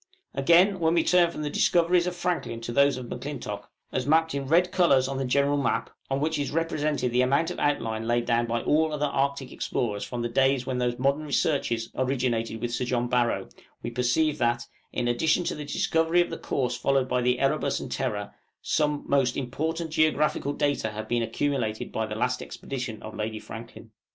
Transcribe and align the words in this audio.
"Again, 0.33 0.79
when 0.79 0.95
we 0.95 1.03
turn 1.03 1.29
from 1.29 1.43
the 1.43 1.49
discoveries 1.51 2.07
of 2.07 2.15
Franklin 2.15 2.59
to 2.61 2.71
those 2.71 2.97
of 2.97 3.05
M'Clintock, 3.05 3.69
as 3.91 4.07
mapped 4.07 4.33
in 4.33 4.47
red 4.47 4.71
colors 4.71 5.07
on 5.07 5.19
the 5.19 5.25
general 5.25 5.57
map, 5.59 5.91
on 6.09 6.19
which 6.19 6.39
is 6.39 6.49
represented 6.49 7.11
the 7.11 7.21
amount 7.21 7.51
of 7.51 7.59
outline 7.59 8.07
laid 8.07 8.25
down 8.25 8.47
by 8.47 8.63
all 8.63 8.91
other 8.91 9.05
Arctic 9.05 9.51
explorers 9.51 10.03
from 10.03 10.23
the 10.23 10.27
days 10.27 10.65
when 10.65 10.79
these 10.79 10.97
modern 10.97 11.21
researches 11.21 11.91
originated 11.95 12.61
with 12.61 12.73
Sir 12.73 12.85
John 12.85 13.09
Barrow, 13.09 13.47
we 13.83 13.91
perceive 13.91 14.39
that, 14.39 14.65
in 14.91 15.07
addition 15.07 15.43
to 15.43 15.53
the 15.53 15.65
discovery 15.65 16.19
of 16.21 16.31
the 16.31 16.37
course 16.39 16.75
followed 16.75 17.07
by 17.07 17.21
the 17.21 17.37
'Erebus' 17.37 17.79
and 17.79 17.91
'Terror,' 17.91 18.33
some 18.63 19.03
most 19.05 19.37
important 19.37 19.91
geographical 19.91 20.53
data 20.53 20.89
have 20.89 21.07
been 21.07 21.21
accumulated 21.21 21.91
by 21.91 22.07
the 22.07 22.15
last 22.15 22.41
expedition 22.41 23.03
of 23.03 23.13
Lady 23.13 23.37
Franklin. 23.37 23.91